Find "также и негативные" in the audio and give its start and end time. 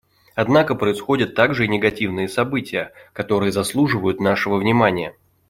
1.35-2.27